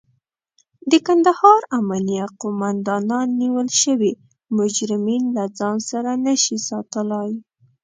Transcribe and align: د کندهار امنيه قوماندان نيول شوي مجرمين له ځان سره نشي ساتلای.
د 0.89 0.93
کندهار 1.07 1.61
امنيه 1.79 2.25
قوماندان 2.41 3.27
نيول 3.41 3.69
شوي 3.81 4.13
مجرمين 4.57 5.23
له 5.35 5.43
ځان 5.57 5.77
سره 5.89 6.11
نشي 6.25 6.57
ساتلای. 6.69 7.31